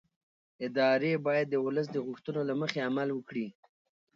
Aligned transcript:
ادارې 0.67 1.13
باید 1.25 1.47
د 1.49 1.55
ولس 1.65 1.87
د 1.91 1.97
غوښتنو 2.07 2.41
له 2.49 2.53
مخې 2.61 2.79
عمل 2.87 3.09
وکړي 3.13 3.47